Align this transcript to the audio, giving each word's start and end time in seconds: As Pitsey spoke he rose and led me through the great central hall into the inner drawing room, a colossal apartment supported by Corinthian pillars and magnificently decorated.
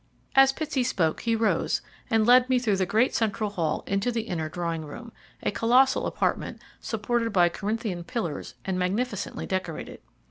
As 0.33 0.51
Pitsey 0.51 0.83
spoke 0.83 1.21
he 1.21 1.35
rose 1.35 1.83
and 2.09 2.25
led 2.25 2.49
me 2.49 2.57
through 2.57 2.77
the 2.77 2.87
great 2.87 3.13
central 3.13 3.51
hall 3.51 3.83
into 3.85 4.11
the 4.11 4.23
inner 4.23 4.49
drawing 4.49 4.83
room, 4.83 5.11
a 5.43 5.51
colossal 5.51 6.07
apartment 6.07 6.59
supported 6.79 7.31
by 7.31 7.49
Corinthian 7.49 8.03
pillars 8.03 8.55
and 8.65 8.79
magnificently 8.79 9.45
decorated. 9.45 10.01